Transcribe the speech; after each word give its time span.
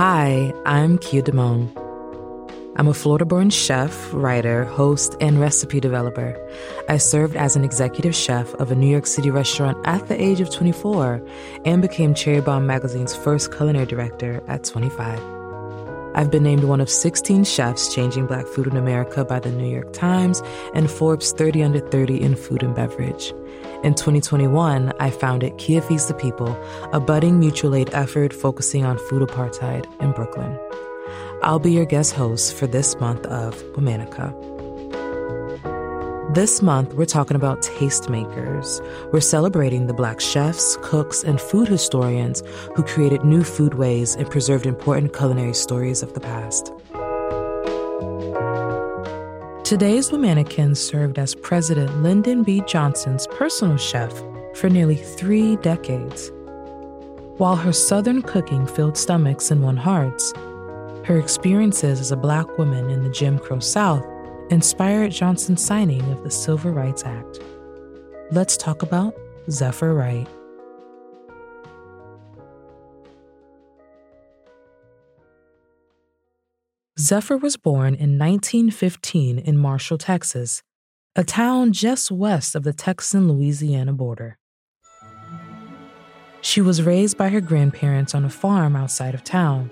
Hi, 0.00 0.54
I'm 0.64 0.96
Kia 0.96 1.20
Damon. 1.20 1.70
I'm 2.76 2.88
a 2.88 2.94
Florida 2.94 3.26
born 3.26 3.50
chef, 3.50 3.92
writer, 4.14 4.64
host, 4.64 5.14
and 5.20 5.38
recipe 5.38 5.78
developer. 5.78 6.34
I 6.88 6.96
served 6.96 7.36
as 7.36 7.54
an 7.54 7.64
executive 7.64 8.14
chef 8.14 8.54
of 8.54 8.70
a 8.70 8.74
New 8.74 8.86
York 8.86 9.06
City 9.06 9.30
restaurant 9.30 9.76
at 9.86 10.08
the 10.08 10.18
age 10.18 10.40
of 10.40 10.50
24 10.50 11.22
and 11.66 11.82
became 11.82 12.14
Cherry 12.14 12.40
Bombe 12.40 12.66
Magazine's 12.66 13.14
first 13.14 13.54
culinary 13.54 13.84
director 13.84 14.42
at 14.48 14.64
25. 14.64 15.20
I've 16.14 16.30
been 16.30 16.44
named 16.44 16.64
one 16.64 16.80
of 16.80 16.88
16 16.88 17.44
chefs 17.44 17.94
changing 17.94 18.26
black 18.26 18.46
food 18.46 18.68
in 18.68 18.78
America 18.78 19.22
by 19.22 19.38
the 19.38 19.52
New 19.52 19.70
York 19.70 19.92
Times 19.92 20.42
and 20.74 20.90
Forbes 20.90 21.32
30 21.32 21.62
Under 21.62 21.78
30 21.78 22.22
in 22.22 22.36
food 22.36 22.62
and 22.62 22.74
beverage. 22.74 23.34
In 23.82 23.94
2021, 23.94 24.92
I 25.00 25.08
founded 25.08 25.56
Kia 25.56 25.80
Feeds 25.80 26.04
the 26.04 26.12
People, 26.12 26.54
a 26.92 27.00
budding 27.00 27.40
mutual 27.40 27.74
aid 27.74 27.88
effort 27.94 28.30
focusing 28.34 28.84
on 28.84 28.98
food 28.98 29.26
apartheid 29.26 29.86
in 30.02 30.12
Brooklyn. 30.12 30.58
I'll 31.42 31.58
be 31.58 31.72
your 31.72 31.86
guest 31.86 32.12
host 32.12 32.54
for 32.54 32.66
this 32.66 33.00
month 33.00 33.24
of 33.24 33.54
Womanica. 33.72 34.34
This 36.34 36.60
month, 36.60 36.92
we're 36.92 37.06
talking 37.06 37.36
about 37.36 37.62
tastemakers. 37.62 38.86
We're 39.14 39.20
celebrating 39.20 39.86
the 39.86 39.94
Black 39.94 40.20
chefs, 40.20 40.76
cooks, 40.82 41.24
and 41.24 41.40
food 41.40 41.66
historians 41.66 42.42
who 42.76 42.82
created 42.82 43.24
new 43.24 43.40
foodways 43.40 44.14
and 44.14 44.30
preserved 44.30 44.66
important 44.66 45.16
culinary 45.16 45.54
stories 45.54 46.02
of 46.02 46.12
the 46.12 46.20
past. 46.20 46.70
Today's 49.70 50.10
Womanicans 50.10 50.78
served 50.78 51.16
as 51.16 51.36
President 51.36 52.02
Lyndon 52.02 52.42
B. 52.42 52.60
Johnson's 52.66 53.28
personal 53.28 53.76
chef 53.76 54.12
for 54.56 54.68
nearly 54.68 54.96
three 54.96 55.54
decades. 55.58 56.32
While 57.36 57.54
her 57.54 57.72
Southern 57.72 58.22
cooking 58.22 58.66
filled 58.66 58.98
stomachs 58.98 59.52
and 59.52 59.62
won 59.62 59.76
hearts, 59.76 60.32
her 61.04 61.20
experiences 61.20 62.00
as 62.00 62.10
a 62.10 62.16
black 62.16 62.58
woman 62.58 62.90
in 62.90 63.04
the 63.04 63.10
Jim 63.10 63.38
Crow 63.38 63.60
South 63.60 64.04
inspired 64.50 65.12
Johnson's 65.12 65.64
signing 65.64 66.02
of 66.10 66.24
the 66.24 66.32
Civil 66.32 66.72
Rights 66.72 67.04
Act. 67.04 67.38
Let's 68.32 68.56
talk 68.56 68.82
about 68.82 69.14
Zephyr 69.50 69.94
Wright. 69.94 70.26
Zephyr 77.00 77.38
was 77.38 77.56
born 77.56 77.94
in 77.94 78.18
1915 78.18 79.38
in 79.38 79.56
Marshall, 79.56 79.96
Texas, 79.96 80.62
a 81.16 81.24
town 81.24 81.72
just 81.72 82.10
west 82.10 82.54
of 82.54 82.62
the 82.62 82.74
Texan 82.74 83.26
Louisiana 83.26 83.94
border. 83.94 84.36
She 86.42 86.60
was 86.60 86.82
raised 86.82 87.16
by 87.16 87.30
her 87.30 87.40
grandparents 87.40 88.14
on 88.14 88.26
a 88.26 88.28
farm 88.28 88.76
outside 88.76 89.14
of 89.14 89.24
town. 89.24 89.70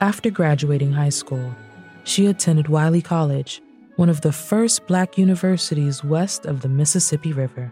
After 0.00 0.30
graduating 0.30 0.92
high 0.92 1.10
school, 1.10 1.54
she 2.04 2.24
attended 2.24 2.68
Wiley 2.68 3.02
College, 3.02 3.60
one 3.96 4.08
of 4.08 4.22
the 4.22 4.32
first 4.32 4.86
black 4.86 5.18
universities 5.18 6.02
west 6.02 6.46
of 6.46 6.62
the 6.62 6.70
Mississippi 6.70 7.34
River. 7.34 7.70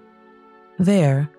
There, 0.79 1.31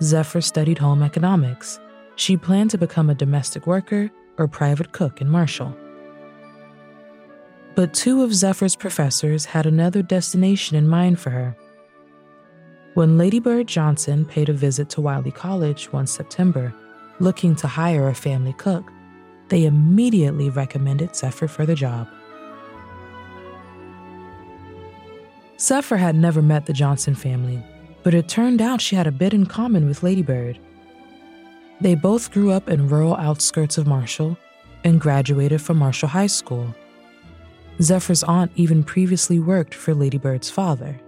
Zephyr 0.00 0.40
studied 0.40 0.78
home 0.78 1.02
economics. 1.02 1.80
She 2.14 2.36
planned 2.36 2.70
to 2.70 2.78
become 2.78 3.10
a 3.10 3.14
domestic 3.16 3.66
worker 3.66 4.08
or 4.38 4.46
private 4.46 4.92
cook 4.92 5.20
in 5.20 5.28
Marshall. 5.28 5.76
But 7.74 7.94
two 7.94 8.22
of 8.22 8.34
Zephyr's 8.34 8.76
professors 8.76 9.46
had 9.46 9.64
another 9.64 10.02
destination 10.02 10.76
in 10.76 10.88
mind 10.88 11.18
for 11.18 11.30
her. 11.30 11.56
When 12.94 13.16
Lady 13.16 13.38
Bird 13.38 13.66
Johnson 13.66 14.26
paid 14.26 14.50
a 14.50 14.52
visit 14.52 14.90
to 14.90 15.00
Wiley 15.00 15.30
College 15.30 15.90
one 15.92 16.06
September, 16.06 16.74
looking 17.18 17.56
to 17.56 17.66
hire 17.66 18.08
a 18.08 18.14
family 18.14 18.52
cook, 18.52 18.90
they 19.48 19.64
immediately 19.64 20.50
recommended 20.50 21.16
Zephyr 21.16 21.48
for 21.48 21.64
the 21.64 21.74
job. 21.74 22.06
Zephyr 25.58 25.96
had 25.96 26.16
never 26.16 26.42
met 26.42 26.66
the 26.66 26.72
Johnson 26.74 27.14
family, 27.14 27.64
but 28.02 28.12
it 28.12 28.28
turned 28.28 28.60
out 28.60 28.80
she 28.80 28.96
had 28.96 29.06
a 29.06 29.12
bit 29.12 29.32
in 29.32 29.46
common 29.46 29.86
with 29.86 30.02
Lady 30.02 30.22
Bird. 30.22 30.58
They 31.80 31.94
both 31.94 32.32
grew 32.32 32.50
up 32.50 32.68
in 32.68 32.88
rural 32.88 33.16
outskirts 33.16 33.78
of 33.78 33.86
Marshall 33.86 34.36
and 34.84 35.00
graduated 35.00 35.62
from 35.62 35.78
Marshall 35.78 36.08
High 36.08 36.26
School. 36.26 36.74
Zephyr's 37.80 38.22
aunt 38.24 38.52
even 38.54 38.84
previously 38.84 39.38
worked 39.38 39.74
for 39.74 39.94
Lady 39.94 40.18
Bird's 40.18 40.50
father. 40.50 41.00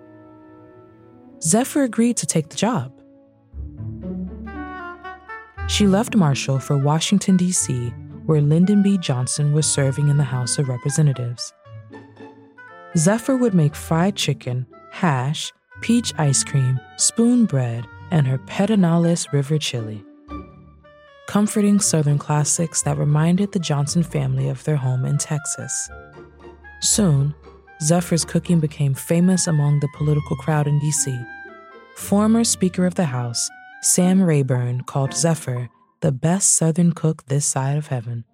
Zephyr 1.43 1.83
agreed 1.83 2.17
to 2.17 2.27
take 2.27 2.49
the 2.49 2.57
job. 2.57 2.93
She 5.69 5.87
left 5.87 6.17
Marshall 6.17 6.59
for 6.59 6.77
Washington, 6.79 7.37
D.C., 7.37 7.89
where 8.27 8.41
Lyndon 8.41 8.83
B. 8.83 8.97
Johnson 8.99 9.53
was 9.53 9.71
serving 9.71 10.09
in 10.09 10.17
the 10.17 10.25
House 10.25 10.59
of 10.59 10.69
Representatives. 10.69 11.53
Zephyr 12.97 13.37
would 13.37 13.55
make 13.55 13.75
fried 13.75 14.17
chicken, 14.17 14.67
hash, 14.91 15.53
peach 15.81 16.15
ice 16.17 16.45
cream, 16.45 16.81
spoon 16.97 17.45
bread, 17.45 17.87
and 18.11 18.27
her 18.27 18.39
Pedernales 18.39 19.31
River 19.33 19.59
chili. 19.59 20.05
Comforting 21.27 21.81
Southern 21.81 22.19
classics 22.19 22.83
that 22.83 22.97
reminded 22.97 23.53
the 23.53 23.59
Johnson 23.59 24.03
family 24.03 24.49
of 24.49 24.63
their 24.65 24.77
home 24.77 25.05
in 25.05 25.19
Texas. 25.19 25.91
Soon, 26.81 27.35
Zephyr's 27.83 28.25
cooking 28.25 28.61
became 28.61 28.95
famous 28.95 29.47
among 29.47 29.81
the 29.81 29.89
political 29.97 30.37
crowd 30.37 30.67
in 30.67 30.79
D.C. 30.79 31.19
Former 31.97 32.45
Speaker 32.45 32.87
of 32.87 32.95
the 32.95 33.07
House, 33.07 33.49
Sam 33.83 34.23
Rayburn, 34.23 34.83
called 34.83 35.15
Zephyr 35.15 35.69
the 36.05 36.13
best 36.13 36.51
Southern 36.55 36.93
cook 36.93 37.25
this 37.29 37.47
side 37.47 37.79
of 37.79 37.87
heaven. 37.87 38.25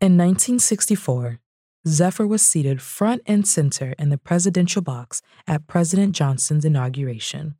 In 0.00 0.16
1964, 0.16 1.38
Zephyr 1.86 2.26
was 2.26 2.42
seated 2.42 2.82
front 2.82 3.22
and 3.24 3.46
center 3.46 3.94
in 4.00 4.08
the 4.08 4.18
presidential 4.18 4.82
box 4.82 5.22
at 5.46 5.68
President 5.68 6.12
Johnson's 6.14 6.64
inauguration. 6.64 7.54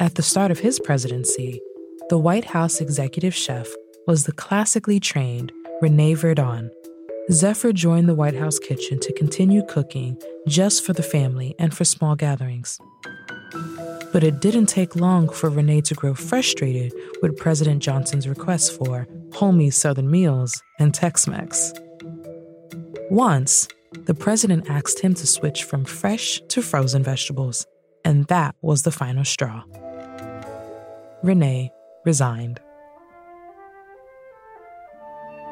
At 0.00 0.16
the 0.16 0.22
start 0.22 0.50
of 0.50 0.58
his 0.58 0.80
presidency, 0.80 1.60
the 2.08 2.18
White 2.18 2.46
House 2.46 2.80
executive 2.80 3.34
chef 3.34 3.68
was 4.06 4.24
the 4.24 4.32
classically 4.32 5.00
trained 5.00 5.52
Rene 5.80 6.14
Verdon, 6.14 6.70
Zephyr 7.30 7.72
joined 7.72 8.08
the 8.08 8.14
White 8.14 8.36
House 8.36 8.58
kitchen 8.58 9.00
to 9.00 9.12
continue 9.14 9.62
cooking 9.66 10.20
just 10.46 10.84
for 10.84 10.92
the 10.92 11.02
family 11.02 11.54
and 11.58 11.74
for 11.74 11.84
small 11.84 12.16
gatherings. 12.16 12.78
But 14.12 14.22
it 14.22 14.40
didn't 14.40 14.66
take 14.66 14.94
long 14.94 15.30
for 15.30 15.48
Rene 15.48 15.80
to 15.82 15.94
grow 15.94 16.14
frustrated 16.14 16.92
with 17.22 17.36
President 17.38 17.82
Johnson's 17.82 18.28
requests 18.28 18.70
for 18.70 19.08
homey 19.32 19.70
Southern 19.70 20.10
meals 20.10 20.62
and 20.78 20.92
Tex 20.92 21.26
Mex. 21.26 21.72
Once, 23.10 23.68
the 24.06 24.14
president 24.14 24.68
asked 24.68 25.00
him 25.00 25.14
to 25.14 25.26
switch 25.26 25.64
from 25.64 25.84
fresh 25.84 26.42
to 26.48 26.60
frozen 26.62 27.02
vegetables, 27.02 27.66
and 28.04 28.26
that 28.26 28.54
was 28.60 28.82
the 28.82 28.92
final 28.92 29.24
straw. 29.24 29.62
Rene 31.22 31.72
resigned. 32.04 32.60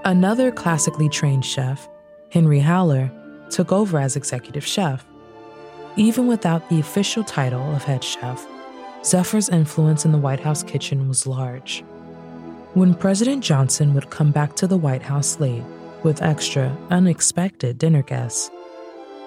Another 0.04 0.50
classically 0.50 1.08
trained 1.08 1.44
chef, 1.44 1.88
Henry 2.30 2.58
Haller, 2.58 3.08
took 3.50 3.70
over 3.70 4.00
as 4.00 4.16
executive 4.16 4.66
chef. 4.66 5.06
Even 5.94 6.26
without 6.26 6.68
the 6.68 6.80
official 6.80 7.22
title 7.22 7.62
of 7.72 7.84
head 7.84 8.02
chef, 8.02 8.44
Zephyr's 9.04 9.48
influence 9.48 10.04
in 10.04 10.10
the 10.10 10.18
White 10.18 10.40
House 10.40 10.64
kitchen 10.64 11.06
was 11.06 11.24
large. 11.24 11.84
When 12.74 12.94
President 12.94 13.44
Johnson 13.44 13.94
would 13.94 14.10
come 14.10 14.32
back 14.32 14.56
to 14.56 14.66
the 14.66 14.76
White 14.76 15.02
House 15.02 15.38
late 15.38 15.62
with 16.02 16.20
extra, 16.20 16.76
unexpected 16.90 17.78
dinner 17.78 18.02
guests, 18.02 18.50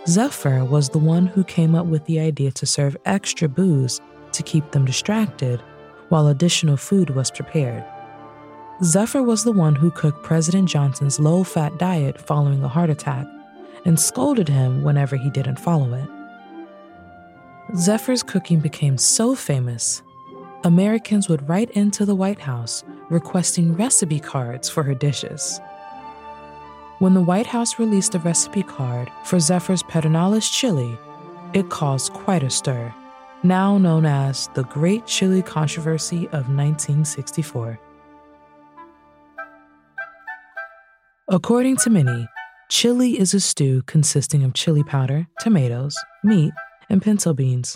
Zephyr 0.08 0.66
was 0.66 0.90
the 0.90 1.00
one 1.00 1.28
who 1.28 1.46
came 1.46 1.74
up 1.74 1.86
with 1.86 2.04
the 2.06 2.20
idea 2.20 2.52
to 2.52 2.66
serve 2.66 2.98
extra 3.06 3.48
booze 3.48 4.02
to 4.34 4.44
keep 4.44 4.72
them 4.72 4.84
distracted 4.84 5.62
while 6.10 6.28
additional 6.28 6.76
food 6.76 7.12
was 7.12 7.32
prepared. 7.32 7.86
Zephyr 8.84 9.24
was 9.24 9.44
the 9.44 9.54
one 9.54 9.76
who 9.76 9.90
cooked 9.90 10.24
President 10.24 10.68
Johnson's 10.68 11.20
low 11.20 11.44
fat 11.44 11.78
diet 11.78 12.20
following 12.20 12.62
a 12.64 12.68
heart 12.68 12.90
attack 12.90 13.26
and 13.86 13.98
scolded 13.98 14.50
him 14.50 14.84
whenever 14.84 15.16
he 15.16 15.30
didn't 15.30 15.60
follow 15.60 15.94
it. 15.94 16.10
Zephyr's 17.78 18.22
cooking 18.22 18.60
became 18.60 18.98
so 18.98 19.34
famous, 19.34 20.02
Americans 20.66 21.30
would 21.30 21.48
write 21.48 21.70
into 21.72 22.06
the 22.06 22.16
White 22.16 22.40
House 22.40 22.84
requesting 23.10 23.76
recipe 23.76 24.20
cards 24.20 24.68
for 24.68 24.84
her 24.84 24.96
dishes. 24.96 25.62
When 27.00 27.14
the 27.14 27.22
White 27.22 27.48
House 27.48 27.80
released 27.80 28.16
a 28.16 28.20
recipe 28.20 28.64
card 28.64 29.12
for 29.24 29.40
Zephyr's 29.40 29.84
Pedernales 29.84 30.52
chili, 30.52 30.98
it 31.54 31.70
caused 31.70 32.14
quite 32.14 32.44
a 32.44 32.50
stir, 32.50 32.94
now 33.44 33.78
known 33.78 34.06
as 34.06 34.50
the 34.54 34.64
Great 34.64 35.06
Chili 35.06 35.42
Controversy 35.42 36.26
of 36.28 36.50
1964. 36.50 37.80
According 41.28 41.78
to 41.78 41.90
many, 41.90 42.28
chili 42.70 43.18
is 43.20 43.34
a 43.34 43.40
stew 43.40 43.82
consisting 43.88 44.44
of 44.44 44.54
chili 44.54 44.84
powder, 44.84 45.26
tomatoes, 45.40 45.98
meat, 46.24 46.54
and 46.88 47.02
pinto 47.02 47.34
beans. 47.34 47.76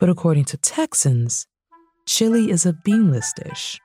But 0.00 0.08
according 0.08 0.46
to 0.46 0.56
Texans, 0.56 1.46
chili 2.06 2.50
is 2.50 2.66
a 2.66 2.72
beanless 2.72 3.32
dish. 3.34 3.80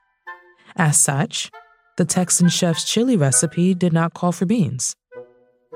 As 0.74 0.98
such, 0.98 1.52
the 1.96 2.04
Texan 2.04 2.48
chef's 2.48 2.82
chili 2.82 3.16
recipe 3.16 3.72
did 3.72 3.92
not 3.92 4.14
call 4.14 4.32
for 4.32 4.46
beans. 4.46 4.96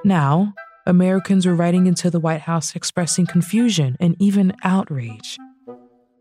Now, 0.04 0.52
Americans 0.84 1.46
were 1.46 1.54
writing 1.54 1.86
into 1.86 2.10
the 2.10 2.18
White 2.18 2.40
House 2.40 2.74
expressing 2.74 3.26
confusion 3.26 3.96
and 4.00 4.16
even 4.18 4.52
outrage. 4.64 5.36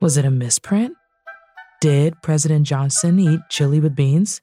Was 0.02 0.18
it 0.18 0.26
a 0.26 0.30
misprint? 0.30 0.94
Did 1.82 2.14
President 2.22 2.68
Johnson 2.68 3.20
eat 3.20 3.40
chili 3.50 3.80
with 3.80 3.96
beans? 3.96 4.40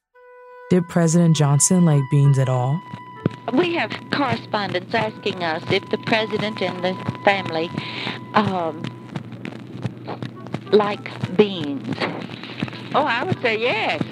Did 0.71 0.89
President 0.89 1.37
Johnson 1.37 1.85
like 1.85 2.03
beans 2.11 2.39
at 2.39 2.49
all? 2.49 2.81
We 3.53 3.75
have 3.75 3.93
correspondents 4.11 4.95
asking 4.95 5.45
us 5.45 5.63
if 5.71 5.89
the 5.91 5.99
president 5.99 6.63
and 6.63 6.83
the 6.83 6.95
family 7.23 7.71
um, 8.33 8.83
like 10.73 11.37
beans. 11.37 11.97
Oh, 12.95 13.05
I 13.05 13.25
would 13.25 13.41
say 13.43 13.61
yes. 13.61 14.03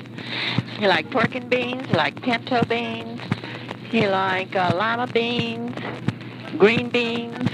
You 0.79 0.89
like 0.89 1.11
pork 1.11 1.35
and 1.35 1.49
beans, 1.49 1.89
you 1.89 1.95
like 1.95 2.21
pinto 2.23 2.63
beans, 2.65 3.21
you 3.91 4.09
like 4.09 4.55
uh, 4.55 4.73
lima 4.77 5.07
beans, 5.07 5.75
green 6.59 6.91
beans. 6.91 7.49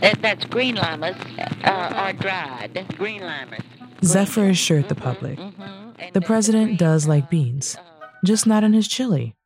That, 0.00 0.20
that's 0.22 0.44
green 0.44 0.74
limas 0.74 1.16
uh, 1.64 1.92
are 1.94 2.12
dried. 2.14 2.84
Green 2.96 3.22
limas. 3.22 3.60
Zephyr 4.02 4.48
assured 4.48 4.88
the 4.88 4.94
public 4.94 5.38
the 6.12 6.20
president 6.20 6.78
does 6.78 7.06
like 7.06 7.30
beans, 7.30 7.76
just 8.24 8.46
not 8.46 8.64
in 8.64 8.72
his 8.72 8.88
chili. 8.88 9.36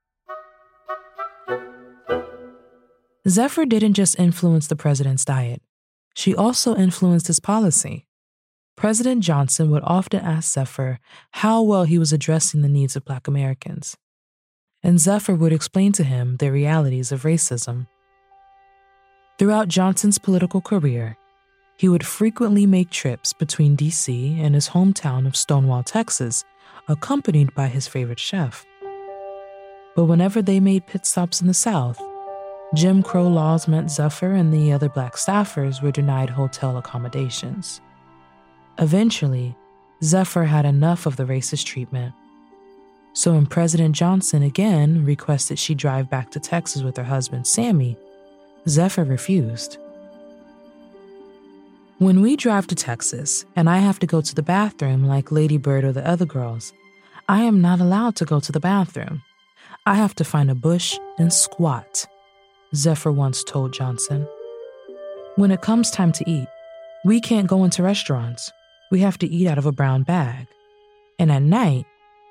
Zephyr 3.28 3.64
didn't 3.64 3.94
just 3.94 4.18
influence 4.18 4.66
the 4.66 4.76
president's 4.76 5.24
diet, 5.24 5.62
she 6.14 6.34
also 6.34 6.76
influenced 6.76 7.26
his 7.26 7.40
policy. 7.40 8.06
President 8.76 9.22
Johnson 9.22 9.70
would 9.70 9.82
often 9.84 10.20
ask 10.20 10.52
Zephyr 10.52 10.98
how 11.32 11.62
well 11.62 11.84
he 11.84 11.98
was 11.98 12.12
addressing 12.12 12.62
the 12.62 12.68
needs 12.68 12.96
of 12.96 13.04
Black 13.04 13.28
Americans. 13.28 13.96
And 14.82 15.00
Zephyr 15.00 15.34
would 15.34 15.52
explain 15.52 15.92
to 15.92 16.04
him 16.04 16.36
the 16.36 16.50
realities 16.52 17.12
of 17.12 17.22
racism. 17.22 17.86
Throughout 19.38 19.68
Johnson's 19.68 20.18
political 20.18 20.60
career, 20.60 21.16
he 21.76 21.88
would 21.88 22.06
frequently 22.06 22.66
make 22.66 22.90
trips 22.90 23.32
between 23.32 23.74
D.C. 23.74 24.38
and 24.40 24.54
his 24.54 24.68
hometown 24.68 25.26
of 25.26 25.36
Stonewall, 25.36 25.82
Texas, 25.82 26.44
accompanied 26.88 27.54
by 27.54 27.68
his 27.68 27.88
favorite 27.88 28.18
chef. 28.18 28.66
But 29.96 30.04
whenever 30.04 30.42
they 30.42 30.60
made 30.60 30.86
pit 30.86 31.06
stops 31.06 31.40
in 31.40 31.46
the 31.46 31.54
South, 31.54 32.00
Jim 32.74 33.02
Crow 33.02 33.28
laws 33.28 33.68
meant 33.68 33.90
Zephyr 33.90 34.32
and 34.32 34.52
the 34.52 34.72
other 34.72 34.88
black 34.88 35.14
staffers 35.14 35.80
were 35.80 35.92
denied 35.92 36.30
hotel 36.30 36.76
accommodations. 36.76 37.80
Eventually, 38.78 39.56
Zephyr 40.02 40.44
had 40.44 40.66
enough 40.66 41.06
of 41.06 41.16
the 41.16 41.24
racist 41.24 41.64
treatment. 41.64 42.12
So 43.12 43.34
when 43.34 43.46
President 43.46 43.94
Johnson 43.94 44.42
again 44.42 45.04
requested 45.04 45.58
she 45.58 45.74
drive 45.74 46.10
back 46.10 46.32
to 46.32 46.40
Texas 46.40 46.82
with 46.82 46.96
her 46.96 47.04
husband 47.04 47.46
Sammy, 47.46 47.96
Zephyr 48.68 49.04
refused. 49.04 49.78
When 52.04 52.20
we 52.20 52.36
drive 52.36 52.66
to 52.66 52.74
Texas 52.74 53.46
and 53.56 53.66
I 53.66 53.78
have 53.78 53.98
to 54.00 54.06
go 54.06 54.20
to 54.20 54.34
the 54.34 54.42
bathroom 54.42 55.06
like 55.06 55.32
Lady 55.32 55.56
Bird 55.56 55.84
or 55.84 55.92
the 55.92 56.06
other 56.06 56.26
girls, 56.26 56.70
I 57.30 57.44
am 57.44 57.62
not 57.62 57.80
allowed 57.80 58.14
to 58.16 58.26
go 58.26 58.40
to 58.40 58.52
the 58.52 58.60
bathroom. 58.60 59.22
I 59.86 59.94
have 59.94 60.14
to 60.16 60.22
find 60.24 60.50
a 60.50 60.54
bush 60.54 60.98
and 61.16 61.32
squat, 61.32 62.04
Zephyr 62.74 63.10
once 63.10 63.42
told 63.42 63.72
Johnson. 63.72 64.28
When 65.36 65.50
it 65.50 65.62
comes 65.62 65.90
time 65.90 66.12
to 66.12 66.30
eat, 66.30 66.46
we 67.06 67.22
can't 67.22 67.48
go 67.48 67.64
into 67.64 67.82
restaurants 67.82 68.52
we 68.90 69.00
have 69.00 69.16
to 69.20 69.26
eat 69.26 69.48
out 69.48 69.56
of 69.56 69.64
a 69.64 69.72
brown 69.72 70.02
bag. 70.02 70.46
And 71.18 71.32
at 71.32 71.40
night, 71.40 71.86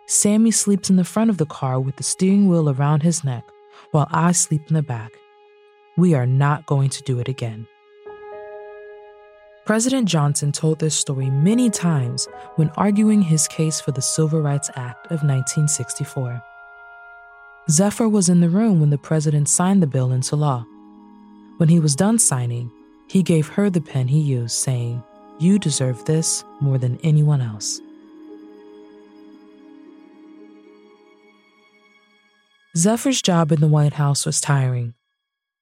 Sammy 0.05 0.51
sleeps 0.51 0.91
in 0.91 0.97
the 0.97 1.03
front 1.03 1.31
of 1.31 1.39
the 1.39 1.47
car 1.47 1.79
with 1.79 1.95
the 1.95 2.03
steering 2.03 2.47
wheel 2.47 2.69
around 2.69 3.01
his 3.01 3.23
neck 3.23 3.43
while 3.89 4.07
I 4.11 4.33
sleep 4.33 4.61
in 4.67 4.75
the 4.75 4.83
back. 4.83 5.13
We 5.97 6.13
are 6.13 6.27
not 6.27 6.67
going 6.67 6.91
to 6.91 7.01
do 7.01 7.17
it 7.17 7.27
again. 7.27 7.65
President 9.65 10.09
Johnson 10.09 10.51
told 10.51 10.79
this 10.79 10.93
story 10.93 11.29
many 11.29 11.69
times 11.69 12.27
when 12.57 12.69
arguing 12.75 13.21
his 13.21 13.47
case 13.47 13.79
for 13.79 13.93
the 13.93 14.01
Civil 14.01 14.41
Rights 14.41 14.69
Act 14.75 15.05
of 15.05 15.23
1964. 15.23 16.43
Zephyr 17.69 18.09
was 18.09 18.27
in 18.27 18.41
the 18.41 18.49
room 18.49 18.81
when 18.81 18.89
the 18.89 18.97
president 18.97 19.47
signed 19.47 19.81
the 19.81 19.87
bill 19.87 20.11
into 20.11 20.35
law. 20.35 20.65
When 21.57 21.69
he 21.69 21.79
was 21.79 21.95
done 21.95 22.19
signing, 22.19 22.69
he 23.07 23.23
gave 23.23 23.47
her 23.47 23.69
the 23.69 23.79
pen 23.79 24.09
he 24.09 24.19
used, 24.19 24.55
saying, 24.55 25.01
you 25.39 25.57
deserve 25.57 26.03
this 26.03 26.43
more 26.59 26.77
than 26.77 26.99
anyone 27.01 27.39
else. 27.41 27.79
Zephyr's 32.75 33.21
job 33.21 33.53
in 33.53 33.61
the 33.61 33.67
White 33.67 33.93
House 33.93 34.25
was 34.25 34.41
tiring. 34.41 34.93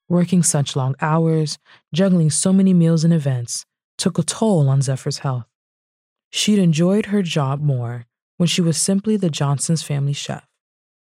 Working 0.10 0.42
such 0.42 0.76
long 0.76 0.96
hours, 1.02 1.60
juggling 1.94 2.32
so 2.32 2.52
many 2.52 2.74
meals 2.74 3.04
and 3.04 3.14
events, 3.14 3.66
took 4.02 4.18
a 4.18 4.24
toll 4.24 4.68
on 4.68 4.82
Zephyr's 4.82 5.20
health. 5.20 5.46
She'd 6.32 6.58
enjoyed 6.58 7.08
her 7.08 7.22
job 7.22 7.62
more 7.62 8.08
when 8.38 8.48
she 8.48 8.62
was 8.62 8.78
simply 8.78 9.16
the 9.16 9.30
Johnson's 9.30 9.84
family 9.84 10.14
chef. 10.14 10.48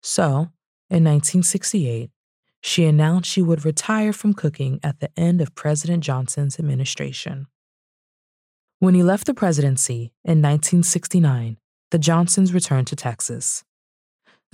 So, 0.01 0.51
in 0.89 1.03
1968, 1.03 2.09
she 2.61 2.85
announced 2.85 3.29
she 3.29 3.41
would 3.41 3.65
retire 3.65 4.13
from 4.13 4.33
cooking 4.33 4.79
at 4.83 5.01
the 5.01 5.09
end 5.17 5.41
of 5.41 5.53
President 5.53 6.01
Johnson's 6.01 6.59
administration. 6.59 7.47
When 8.79 8.95
he 8.95 9.03
left 9.03 9.25
the 9.25 9.33
presidency 9.33 10.13
in 10.23 10.41
1969, 10.41 11.57
the 11.91 11.99
Johnsons 11.99 12.53
returned 12.53 12.87
to 12.87 12.95
Texas. 12.95 13.65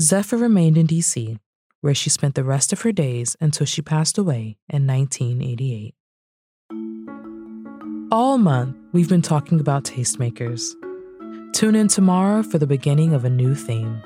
Zephyr 0.02 0.38
remained 0.38 0.78
in 0.78 0.88
D.C., 0.88 1.38
where 1.82 1.94
she 1.94 2.10
spent 2.10 2.34
the 2.34 2.44
rest 2.44 2.74
of 2.74 2.82
her 2.82 2.92
days 2.92 3.36
until 3.40 3.68
she 3.68 3.82
passed 3.84 4.18
away 4.18 4.58
in 4.70 4.88
1988. 4.88 5.94
All 8.14 8.38
month, 8.38 8.78
we've 8.92 9.10
been 9.10 9.24
talking 9.24 9.60
about 9.60 9.86
tastemakers. 9.86 10.76
Tune 11.52 11.74
in 11.74 11.88
tomorrow 11.88 12.44
for 12.44 12.60
the 12.60 12.68
beginning 12.68 13.16
of 13.16 13.26
a 13.26 13.30
new 13.30 13.56
theme. 13.56 14.00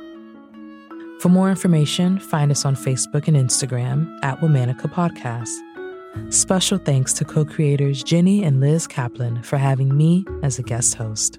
For 1.20 1.28
more 1.28 1.50
information, 1.50 2.18
find 2.18 2.50
us 2.50 2.64
on 2.64 2.78
Facebook 2.78 3.28
and 3.28 3.36
Instagram 3.36 4.10
at 4.24 4.40
Womanica 4.40 4.90
Podcast. 4.90 5.52
Special 6.34 6.78
thanks 6.78 7.12
to 7.16 7.26
co 7.26 7.44
creators 7.44 8.02
Jenny 8.02 8.46
and 8.46 8.62
Liz 8.62 8.88
Kaplan 8.88 9.44
for 9.44 9.58
having 9.58 9.98
me 9.98 10.26
as 10.42 10.58
a 10.58 10.64
guest 10.64 10.96
host. 10.96 11.38